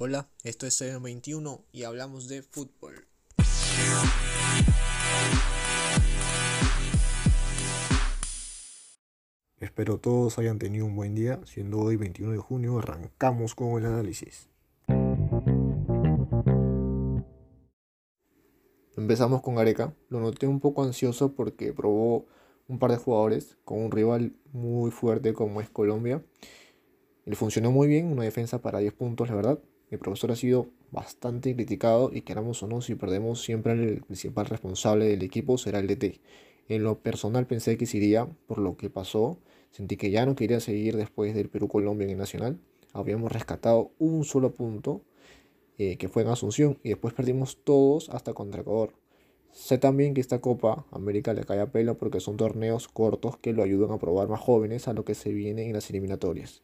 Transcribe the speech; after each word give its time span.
Hola, 0.00 0.28
esto 0.44 0.66
es 0.66 1.02
21 1.02 1.64
y 1.72 1.82
hablamos 1.82 2.28
de 2.28 2.42
fútbol. 2.42 3.08
Espero 9.58 9.98
todos 9.98 10.38
hayan 10.38 10.60
tenido 10.60 10.86
un 10.86 10.94
buen 10.94 11.16
día. 11.16 11.40
Siendo 11.46 11.80
hoy 11.80 11.96
21 11.96 12.32
de 12.32 12.38
junio, 12.38 12.78
arrancamos 12.78 13.56
con 13.56 13.76
el 13.78 13.86
análisis. 13.86 14.48
Empezamos 19.08 19.40
con 19.40 19.54
Gareca. 19.54 19.94
Lo 20.10 20.20
noté 20.20 20.46
un 20.46 20.60
poco 20.60 20.82
ansioso 20.82 21.32
porque 21.32 21.72
probó 21.72 22.26
un 22.68 22.78
par 22.78 22.90
de 22.90 22.98
jugadores 22.98 23.56
con 23.64 23.78
un 23.78 23.90
rival 23.90 24.34
muy 24.52 24.90
fuerte 24.90 25.32
como 25.32 25.62
es 25.62 25.70
Colombia. 25.70 26.22
Le 27.24 27.34
funcionó 27.34 27.72
muy 27.72 27.88
bien, 27.88 28.12
una 28.12 28.24
defensa 28.24 28.60
para 28.60 28.80
10 28.80 28.92
puntos, 28.92 29.30
la 29.30 29.34
verdad. 29.34 29.60
El 29.90 29.98
profesor 29.98 30.32
ha 30.32 30.36
sido 30.36 30.68
bastante 30.90 31.54
criticado 31.54 32.10
y 32.12 32.20
queramos 32.20 32.62
o 32.62 32.66
no, 32.66 32.82
si 32.82 32.96
perdemos 32.96 33.40
siempre 33.40 33.72
el 33.72 34.02
principal 34.02 34.44
responsable 34.44 35.06
del 35.06 35.22
equipo 35.22 35.56
será 35.56 35.78
el 35.78 35.86
DT. 35.86 36.20
En 36.68 36.84
lo 36.84 36.98
personal 36.98 37.46
pensé 37.46 37.78
que 37.78 37.86
se 37.86 37.96
iría 37.96 38.28
por 38.46 38.58
lo 38.58 38.76
que 38.76 38.90
pasó 38.90 39.38
Sentí 39.70 39.96
que 39.96 40.10
ya 40.10 40.26
no 40.26 40.36
quería 40.36 40.60
seguir 40.60 40.98
después 40.98 41.34
del 41.34 41.48
Perú-Colombia 41.48 42.04
en 42.04 42.10
el 42.10 42.18
Nacional. 42.18 42.60
Habíamos 42.92 43.32
rescatado 43.32 43.90
un 43.98 44.26
solo 44.26 44.52
punto, 44.52 45.00
eh, 45.78 45.96
que 45.96 46.08
fue 46.10 46.24
en 46.24 46.28
Asunción, 46.28 46.78
y 46.82 46.90
después 46.90 47.14
perdimos 47.14 47.56
todos 47.64 48.10
hasta 48.10 48.34
contra 48.34 48.60
Ecuador. 48.60 48.92
Sé 49.52 49.78
también 49.78 50.14
que 50.14 50.20
esta 50.20 50.40
Copa 50.40 50.86
América 50.90 51.34
le 51.34 51.44
cae 51.44 51.60
a 51.60 51.72
pelo 51.72 51.98
porque 51.98 52.20
son 52.20 52.36
torneos 52.36 52.88
cortos 52.88 53.36
que 53.36 53.52
lo 53.52 53.62
ayudan 53.62 53.90
a 53.90 53.98
probar 53.98 54.28
más 54.28 54.40
jóvenes 54.40 54.88
a 54.88 54.92
lo 54.92 55.04
que 55.04 55.14
se 55.14 55.32
viene 55.32 55.66
en 55.66 55.72
las 55.72 55.90
eliminatorias. 55.90 56.62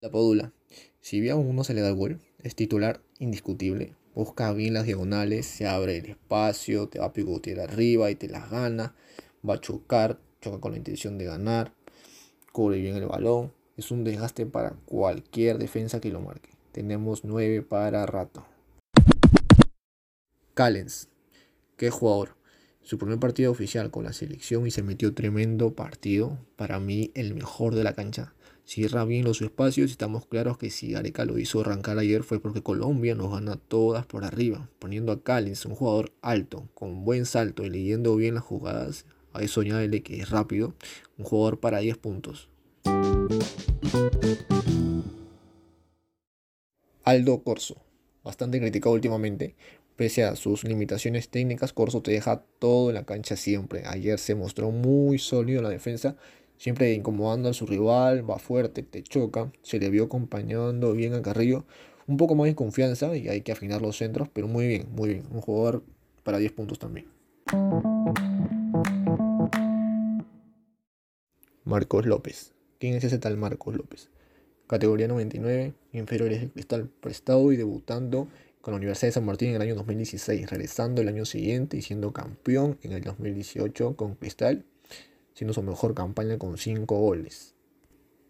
La 0.00 0.10
Podula. 0.10 0.52
Si 1.00 1.20
bien 1.20 1.32
a 1.32 1.36
uno 1.36 1.64
se 1.64 1.74
le 1.74 1.80
da 1.80 1.88
el 1.88 1.96
gol, 1.96 2.20
es 2.42 2.54
titular 2.54 3.00
indiscutible 3.18 3.96
busca 4.18 4.52
bien 4.52 4.74
las 4.74 4.84
diagonales, 4.84 5.46
se 5.46 5.68
abre 5.68 5.98
el 5.98 6.06
espacio, 6.06 6.88
te 6.88 6.98
va 6.98 7.06
a 7.06 7.12
pivotear 7.12 7.60
arriba 7.60 8.10
y 8.10 8.16
te 8.16 8.26
las 8.26 8.50
gana, 8.50 8.96
va 9.48 9.54
a 9.54 9.60
chocar, 9.60 10.18
choca 10.40 10.58
con 10.58 10.72
la 10.72 10.78
intención 10.78 11.18
de 11.18 11.24
ganar, 11.24 11.72
cubre 12.50 12.80
bien 12.80 12.96
el 12.96 13.06
balón, 13.06 13.52
es 13.76 13.92
un 13.92 14.02
desgaste 14.02 14.44
para 14.44 14.70
cualquier 14.86 15.58
defensa 15.58 16.00
que 16.00 16.10
lo 16.10 16.20
marque. 16.20 16.50
Tenemos 16.72 17.24
9 17.24 17.62
para 17.62 18.06
rato. 18.06 18.44
Callens, 20.58 21.08
qué 21.76 21.88
jugador. 21.88 22.30
Su 22.82 22.98
primer 22.98 23.20
partido 23.20 23.52
oficial 23.52 23.92
con 23.92 24.02
la 24.02 24.12
selección 24.12 24.66
y 24.66 24.72
se 24.72 24.82
metió 24.82 25.14
tremendo 25.14 25.76
partido. 25.76 26.36
Para 26.56 26.80
mí, 26.80 27.12
el 27.14 27.32
mejor 27.36 27.76
de 27.76 27.84
la 27.84 27.92
cancha 27.92 28.34
cierra 28.64 29.04
bien 29.04 29.24
los 29.24 29.40
espacios 29.40 29.88
y 29.88 29.92
estamos 29.92 30.26
claros 30.26 30.58
que 30.58 30.70
si 30.70 30.96
Areca 30.96 31.24
lo 31.24 31.38
hizo 31.38 31.60
arrancar 31.60 31.96
ayer 32.00 32.24
fue 32.24 32.40
porque 32.40 32.64
Colombia 32.64 33.14
nos 33.14 33.30
gana 33.30 33.54
todas 33.54 34.04
por 34.04 34.24
arriba, 34.24 34.68
poniendo 34.80 35.12
a 35.12 35.22
Callens, 35.22 35.64
un 35.64 35.76
jugador 35.76 36.12
alto, 36.22 36.68
con 36.74 37.04
buen 37.04 37.24
salto 37.24 37.64
y 37.64 37.70
leyendo 37.70 38.16
bien 38.16 38.34
las 38.34 38.42
jugadas, 38.42 39.06
a 39.32 39.42
eso 39.44 39.60
que 39.60 40.20
es 40.20 40.30
rápido, 40.30 40.74
un 41.18 41.24
jugador 41.24 41.60
para 41.60 41.78
10 41.78 41.98
puntos. 41.98 42.48
Aldo 47.04 47.44
Corso, 47.44 47.76
bastante 48.24 48.58
criticado 48.58 48.96
últimamente, 48.96 49.54
pese 49.98 50.22
a 50.22 50.36
sus 50.36 50.62
limitaciones 50.62 51.28
técnicas, 51.28 51.74
Corso 51.74 52.00
te 52.00 52.12
deja 52.12 52.44
todo 52.60 52.88
en 52.88 52.94
la 52.94 53.04
cancha 53.04 53.34
siempre. 53.34 53.82
Ayer 53.84 54.18
se 54.20 54.36
mostró 54.36 54.70
muy 54.70 55.18
sólido 55.18 55.58
en 55.58 55.64
la 55.64 55.70
defensa 55.70 56.16
siempre 56.58 56.92
incomodando 56.92 57.48
a 57.48 57.54
su 57.54 57.66
rival, 57.66 58.28
va 58.28 58.38
fuerte, 58.38 58.82
te 58.82 59.02
choca, 59.02 59.50
se 59.62 59.78
le 59.78 59.90
vio 59.90 60.04
acompañando 60.04 60.92
bien 60.92 61.14
a 61.14 61.22
Carrillo, 61.22 61.64
un 62.06 62.16
poco 62.16 62.34
más 62.34 62.46
de 62.46 62.54
confianza 62.54 63.16
y 63.16 63.28
hay 63.28 63.40
que 63.40 63.52
afinar 63.52 63.80
los 63.80 63.96
centros, 63.96 64.28
pero 64.32 64.48
muy 64.48 64.66
bien, 64.66 64.88
muy 64.92 65.08
bien, 65.10 65.24
un 65.30 65.40
jugador 65.40 65.84
para 66.24 66.38
10 66.38 66.52
puntos 66.52 66.78
también. 66.78 67.06
Marcos 71.64 72.06
López. 72.06 72.52
¿Quién 72.78 72.94
es 72.94 73.04
ese 73.04 73.18
tal 73.18 73.36
Marcos 73.36 73.76
López? 73.76 74.10
Categoría 74.66 75.08
99, 75.08 75.72
inferiores 75.92 76.40
de 76.40 76.50
cristal 76.50 76.88
prestado 77.00 77.52
y 77.52 77.56
debutando 77.56 78.28
con 78.68 78.74
la 78.74 78.76
Universidad 78.76 79.08
de 79.08 79.12
San 79.12 79.24
Martín 79.24 79.48
en 79.48 79.54
el 79.54 79.62
año 79.62 79.74
2016, 79.76 80.50
regresando 80.50 81.00
el 81.00 81.08
año 81.08 81.24
siguiente 81.24 81.78
y 81.78 81.80
siendo 81.80 82.12
campeón 82.12 82.78
en 82.82 82.92
el 82.92 83.02
2018 83.02 83.96
con 83.96 84.14
Cristal 84.14 84.66
siendo 85.32 85.54
su 85.54 85.62
mejor 85.62 85.94
campaña 85.94 86.36
con 86.36 86.58
5 86.58 86.98
goles. 86.98 87.54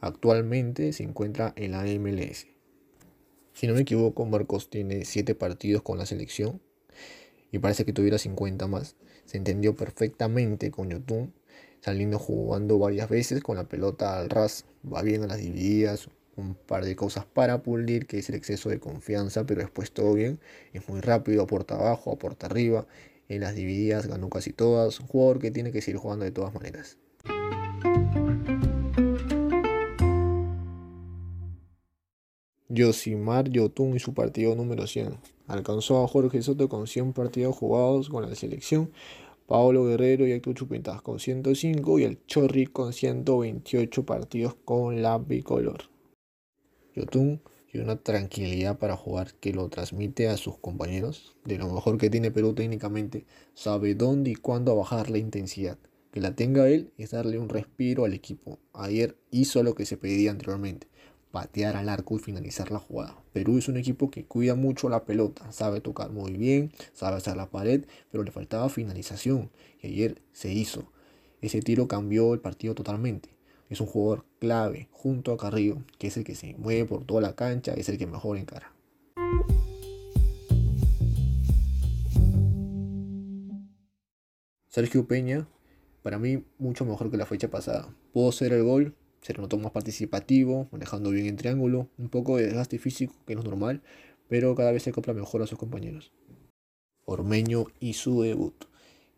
Actualmente 0.00 0.92
se 0.92 1.04
encuentra 1.04 1.52
en 1.54 1.70
la 1.70 1.84
MLS. 1.84 2.48
Si 3.52 3.68
no 3.68 3.74
me 3.74 3.82
equivoco, 3.82 4.26
Marcos 4.26 4.70
tiene 4.70 5.04
7 5.04 5.36
partidos 5.36 5.82
con 5.82 5.98
la 5.98 6.04
selección 6.04 6.60
y 7.52 7.60
parece 7.60 7.84
que 7.84 7.92
tuviera 7.92 8.18
50 8.18 8.66
más. 8.66 8.96
Se 9.26 9.36
entendió 9.36 9.76
perfectamente 9.76 10.72
con 10.72 10.90
Yotun, 10.90 11.32
saliendo 11.80 12.18
jugando 12.18 12.80
varias 12.80 13.08
veces 13.08 13.40
con 13.40 13.56
la 13.56 13.68
pelota 13.68 14.18
al 14.18 14.30
ras, 14.30 14.64
va 14.84 15.02
bien 15.02 15.22
a 15.22 15.28
las 15.28 15.38
divididas, 15.38 16.08
un 16.36 16.54
par 16.54 16.84
de 16.84 16.96
cosas 16.96 17.24
para 17.26 17.62
pulir, 17.62 18.06
que 18.06 18.18
es 18.18 18.28
el 18.28 18.34
exceso 18.34 18.68
de 18.68 18.80
confianza, 18.80 19.46
pero 19.46 19.60
después 19.60 19.92
todo 19.92 20.14
bien, 20.14 20.40
es 20.72 20.88
muy 20.88 21.00
rápido, 21.00 21.42
aporta 21.42 21.76
abajo, 21.76 22.12
aporta 22.12 22.46
arriba, 22.46 22.86
en 23.28 23.40
las 23.40 23.54
divididas 23.54 24.06
ganó 24.06 24.28
casi 24.28 24.52
todas. 24.52 25.00
Un 25.00 25.06
jugador 25.06 25.38
que 25.38 25.50
tiene 25.50 25.72
que 25.72 25.80
seguir 25.80 25.98
jugando 25.98 26.24
de 26.24 26.30
todas 26.30 26.52
maneras. 26.54 26.98
Yosimar 32.68 33.48
Yotun 33.50 33.94
y 33.94 34.00
su 34.00 34.14
partido 34.14 34.54
número 34.56 34.86
100. 34.86 35.16
Alcanzó 35.46 36.02
a 36.02 36.08
Jorge 36.08 36.42
Soto 36.42 36.68
con 36.68 36.86
100 36.86 37.12
partidos 37.12 37.54
jugados 37.56 38.08
con 38.08 38.28
la 38.28 38.34
selección, 38.34 38.90
Paolo 39.46 39.84
Guerrero 39.84 40.26
y 40.26 40.32
Héctor 40.32 40.54
Chupintas 40.54 41.02
con 41.02 41.20
105 41.20 41.98
y 41.98 42.04
el 42.04 42.26
Chorri 42.26 42.66
con 42.66 42.92
128 42.92 44.04
partidos 44.04 44.54
con 44.64 45.02
la 45.02 45.18
bicolor. 45.18 45.93
Yotun 46.94 47.40
y 47.72 47.78
una 47.78 47.96
tranquilidad 47.96 48.78
para 48.78 48.96
jugar 48.96 49.34
que 49.34 49.52
lo 49.52 49.68
transmite 49.68 50.28
a 50.28 50.36
sus 50.36 50.58
compañeros. 50.58 51.34
De 51.44 51.58
lo 51.58 51.68
mejor 51.68 51.98
que 51.98 52.08
tiene 52.08 52.30
Perú 52.30 52.54
técnicamente, 52.54 53.26
sabe 53.54 53.94
dónde 53.94 54.30
y 54.30 54.34
cuándo 54.36 54.76
bajar 54.76 55.10
la 55.10 55.18
intensidad. 55.18 55.78
Que 56.12 56.20
la 56.20 56.36
tenga 56.36 56.68
él 56.68 56.92
es 56.96 57.10
darle 57.10 57.38
un 57.40 57.48
respiro 57.48 58.04
al 58.04 58.14
equipo. 58.14 58.60
Ayer 58.72 59.16
hizo 59.32 59.64
lo 59.64 59.74
que 59.74 59.86
se 59.86 59.96
pedía 59.96 60.30
anteriormente, 60.30 60.86
patear 61.32 61.74
al 61.74 61.88
arco 61.88 62.14
y 62.14 62.20
finalizar 62.20 62.70
la 62.70 62.78
jugada. 62.78 63.20
Perú 63.32 63.58
es 63.58 63.66
un 63.66 63.76
equipo 63.76 64.08
que 64.08 64.24
cuida 64.24 64.54
mucho 64.54 64.88
la 64.88 65.04
pelota, 65.04 65.50
sabe 65.50 65.80
tocar 65.80 66.12
muy 66.12 66.34
bien, 66.34 66.70
sabe 66.92 67.16
hacer 67.16 67.36
la 67.36 67.50
pared, 67.50 67.86
pero 68.12 68.22
le 68.22 68.30
faltaba 68.30 68.68
finalización 68.68 69.50
y 69.82 69.88
ayer 69.88 70.22
se 70.32 70.52
hizo. 70.52 70.92
Ese 71.40 71.60
tiro 71.60 71.88
cambió 71.88 72.32
el 72.34 72.40
partido 72.40 72.76
totalmente. 72.76 73.33
Es 73.70 73.80
un 73.80 73.86
jugador 73.86 74.24
clave 74.40 74.88
junto 74.92 75.32
a 75.32 75.38
Carrillo, 75.38 75.78
que 75.98 76.08
es 76.08 76.16
el 76.16 76.24
que 76.24 76.34
se 76.34 76.54
mueve 76.58 76.84
por 76.84 77.04
toda 77.04 77.22
la 77.22 77.34
cancha, 77.34 77.72
es 77.74 77.88
el 77.88 77.96
que 77.96 78.06
mejor 78.06 78.36
encara. 78.36 78.72
Sergio 84.68 85.06
Peña, 85.06 85.48
para 86.02 86.18
mí 86.18 86.44
mucho 86.58 86.84
mejor 86.84 87.10
que 87.10 87.16
la 87.16 87.26
fecha 87.26 87.48
pasada. 87.48 87.94
Pudo 88.12 88.32
ser 88.32 88.52
el 88.52 88.64
gol, 88.64 88.94
se 89.22 89.32
lo 89.32 89.42
notó 89.42 89.56
más 89.56 89.72
participativo, 89.72 90.68
manejando 90.70 91.10
bien 91.10 91.26
el 91.26 91.36
triángulo, 91.36 91.88
un 91.96 92.08
poco 92.10 92.36
de 92.36 92.44
desgaste 92.44 92.78
físico 92.78 93.14
que 93.26 93.34
no 93.34 93.40
es 93.40 93.46
normal, 93.46 93.82
pero 94.28 94.54
cada 94.54 94.72
vez 94.72 94.82
se 94.82 94.90
acopla 94.90 95.14
mejor 95.14 95.42
a 95.42 95.46
sus 95.46 95.58
compañeros. 95.58 96.12
Ormeño 97.06 97.66
y 97.80 97.94
su 97.94 98.22
debut. 98.22 98.64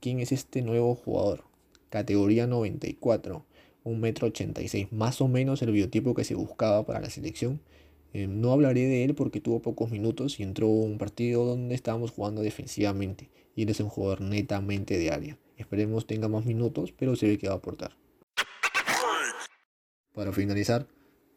¿Quién 0.00 0.20
es 0.20 0.32
este 0.32 0.62
nuevo 0.62 0.94
jugador? 0.94 1.44
Categoría 1.90 2.46
94 2.46 3.44
un 3.90 4.00
metro 4.00 4.28
ochenta 4.28 4.62
y 4.62 4.68
seis, 4.68 4.90
más 4.92 5.20
o 5.20 5.28
menos 5.28 5.62
el 5.62 5.72
biotipo 5.72 6.14
que 6.14 6.24
se 6.24 6.34
buscaba 6.34 6.86
para 6.86 7.00
la 7.00 7.10
selección. 7.10 7.60
Eh, 8.12 8.26
no 8.26 8.52
hablaré 8.52 8.86
de 8.86 9.04
él 9.04 9.14
porque 9.14 9.40
tuvo 9.40 9.62
pocos 9.62 9.90
minutos 9.90 10.40
y 10.40 10.42
entró 10.42 10.66
un 10.66 10.98
partido 10.98 11.44
donde 11.44 11.74
estábamos 11.74 12.10
jugando 12.10 12.42
defensivamente 12.42 13.30
y 13.54 13.62
él 13.62 13.68
es 13.68 13.80
un 13.80 13.88
jugador 13.88 14.20
netamente 14.20 14.98
de 14.98 15.10
área. 15.10 15.38
Esperemos 15.56 16.06
tenga 16.06 16.28
más 16.28 16.44
minutos, 16.44 16.92
pero 16.92 17.14
se 17.14 17.28
ve 17.28 17.38
que 17.38 17.46
va 17.46 17.54
a 17.54 17.58
aportar. 17.58 17.96
Para 20.12 20.32
finalizar, 20.32 20.88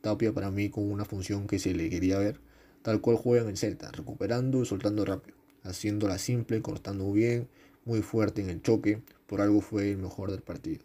Tapia 0.01 0.33
para 0.33 0.49
mí 0.49 0.69
con 0.69 0.91
una 0.91 1.05
función 1.05 1.45
que 1.45 1.59
se 1.59 1.73
le 1.73 1.89
quería 1.89 2.17
ver, 2.17 2.39
tal 2.81 3.01
cual 3.01 3.17
juega 3.17 3.43
en 3.43 3.49
el 3.49 3.57
Celta, 3.57 3.91
recuperando 3.91 4.61
y 4.61 4.65
soltando 4.65 5.05
rápido, 5.05 5.37
haciéndola 5.63 6.17
simple, 6.17 6.61
cortando 6.61 7.11
bien, 7.11 7.47
muy 7.85 8.01
fuerte 8.01 8.41
en 8.41 8.49
el 8.49 8.61
choque, 8.61 9.01
por 9.27 9.41
algo 9.41 9.61
fue 9.61 9.91
el 9.91 9.97
mejor 9.97 10.31
del 10.31 10.41
partido. 10.41 10.83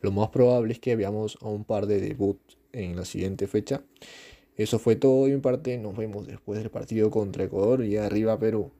Lo 0.00 0.12
más 0.12 0.28
probable 0.28 0.72
es 0.72 0.78
que 0.78 0.96
veamos 0.96 1.38
a 1.40 1.48
un 1.48 1.64
par 1.64 1.86
de 1.86 2.00
debuts 2.00 2.56
en 2.72 2.96
la 2.96 3.04
siguiente 3.04 3.46
fecha. 3.46 3.82
Eso 4.56 4.78
fue 4.78 4.96
todo 4.96 5.28
y 5.28 5.32
en 5.32 5.40
parte 5.40 5.78
nos 5.78 5.96
vemos 5.96 6.26
después 6.26 6.58
del 6.58 6.70
partido 6.70 7.10
contra 7.10 7.44
Ecuador 7.44 7.84
y 7.84 7.96
arriba 7.96 8.38
Perú. 8.38 8.70